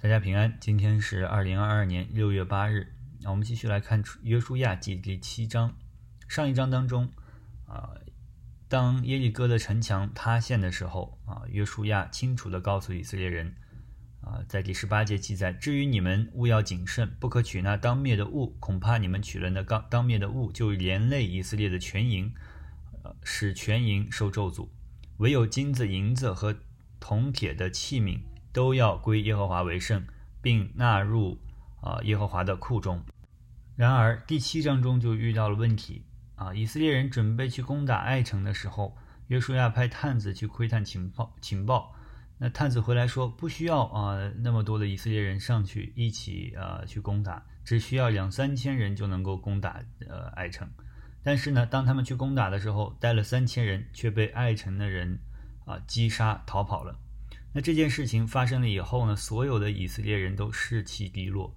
[0.00, 2.94] 大家平安，今天是二零二二年六月八日。
[3.20, 5.76] 那我们继续来看《约书亚记》第七章。
[6.28, 7.10] 上一章当中，
[7.66, 7.90] 啊，
[8.68, 13.56] 当耶利哥的城墙塌陷的时候，啊，约书亚清楚地告诉以色列人，
[14.20, 22.32] 啊，在第十八节记载：至于你们，务要谨慎，不可取那当灭的物，恐怕你们取了那当当灭的物，就连累以色列的全营，
[23.24, 24.68] 使全营受咒诅。
[25.16, 26.56] 唯有金子、银子和
[27.00, 28.20] 铜铁的器皿。
[28.52, 30.06] 都要归耶和华为圣，
[30.40, 31.38] 并纳入
[31.80, 33.02] 啊耶和华的库中。
[33.76, 36.52] 然而第七章中就遇到了问题啊！
[36.52, 38.96] 以色列人准备去攻打爱城的时候，
[39.28, 41.36] 约书亚派探子去窥探情报。
[41.40, 41.94] 情报，
[42.38, 50.68] 那探子回来说，不需要啊那么多的以色列人上去一起啊去攻打，只需要两三千人就能够攻打呃爱城。
[51.22, 55.20] 但是呢，当他们去攻打的时候，带了三千人，却被爱城的人
[55.66, 56.98] 啊击杀逃跑了。
[57.52, 61.56] 那这件事情发生了以后呢，所有的以色列人都士气低落，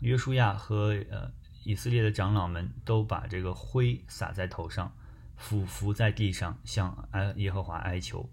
[0.00, 1.32] 约书亚和呃
[1.64, 4.96] 以色列的长老们都把这个灰撒在头上，
[5.36, 8.30] 俯伏在地上向哀耶和华哀求。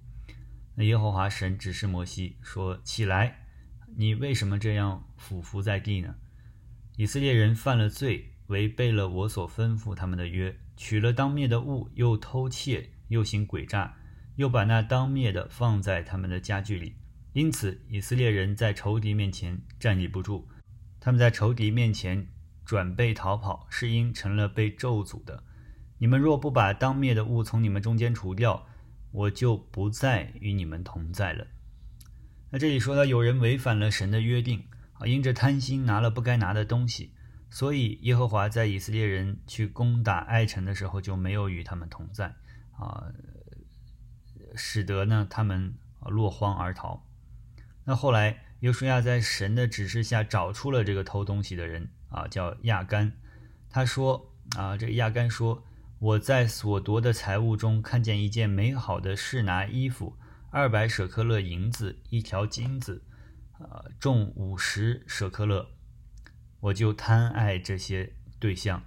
[0.75, 3.47] 那耶和华神指示摩西说：“起来，
[3.97, 6.16] 你为什么这样俯伏在地呢？
[6.95, 13.97] 以色列人犯了罪，违背了我所吩咐他们的约，取了当灭的物，又偷窃，又行诡诈，
[14.36, 16.95] 又把那当灭的放在他们的家具里。”
[17.33, 20.47] 因此，以色列人在仇敌面前站立不住，
[20.99, 22.27] 他们在仇敌面前
[22.66, 25.44] 转背逃跑，是因成了被咒诅的。
[26.00, 28.66] 你们若不把当灭的物从你们中间除掉，
[29.11, 31.45] 我就不再与你们同在了。
[32.50, 37.13] 那这里说到有人违反了神的约定啊，因着贪心拿了不该拿的东西，
[37.52, 42.33] 所以耶和华在以色列人去攻打爱城的时候就没有与他们同在
[42.72, 43.11] 啊，
[44.55, 45.75] 使得呢他们
[46.07, 47.05] 落荒而逃。
[47.90, 53.12] 那后来，约书亚在神的指示下找出了这个偷东西的人啊，叫亚干。
[53.68, 55.64] 他说啊，这个亚干说，
[55.98, 60.16] 我在所夺的财物中看见一件美好的示拿衣服，
[60.52, 63.02] 二百舍克勒银子，一条金子，
[63.53, 65.68] 啊，重五十舍克勒，
[66.59, 68.84] 我就贪爱这些对象，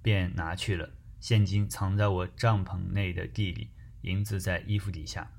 [0.00, 0.88] 便拿去了。
[1.20, 3.68] 现金藏在我帐篷内的地里，
[4.00, 5.30] 银子在衣服底下。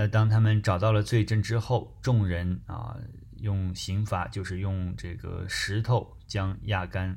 [0.00, 2.96] 那当他们找到了罪证之后，众人啊
[3.38, 7.10] 用刑罚，就是用这个石头将亚干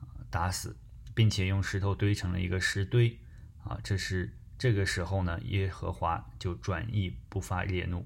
[0.00, 0.76] 啊打死，
[1.14, 3.16] 并且用石头堆成了一个石堆
[3.62, 3.78] 啊。
[3.84, 8.04] 这是这个时候呢，耶和华就转意不发烈怒。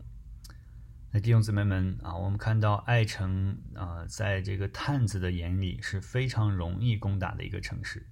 [1.13, 8.07] 那弟兄姊妹们啊，我们看到爱城啊，在这个探子的眼里是非常容易攻打的一个城市。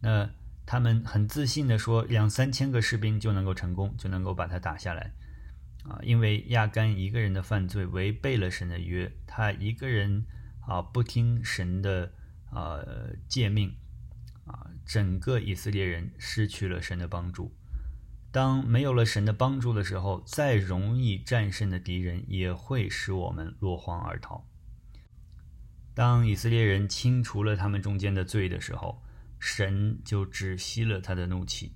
[0.00, 0.30] 那
[0.64, 5.12] 他们很自信的说，两三千个士兵就能够成功，就能够把它打下来。
[5.84, 10.24] 啊，因为亚干一个人的犯罪违背了神的约，他一个人
[10.66, 12.10] 啊不听神的
[12.50, 12.78] 啊
[13.28, 13.76] 诫命，
[14.46, 17.54] 啊，整个以色列人失去了神的帮助。
[18.32, 24.48] 当没有了神的帮助的时候，再容易战胜的敌人也会使我们落荒而逃。
[25.92, 29.02] 当以色列人清除了他们中间的罪的时候，
[29.38, 31.74] 神就止息了他的怒气。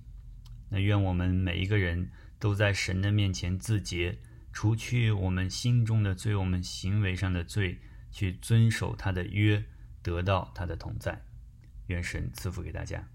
[0.69, 2.09] 那愿我们每一个人。
[2.39, 4.17] 都在神的面前自洁，
[4.51, 7.77] 除去我们心中的罪，我们行为上的罪，
[8.11, 9.63] 去遵守他的约，
[10.01, 11.21] 得到他的同在。
[11.87, 13.07] 愿神赐福给大家。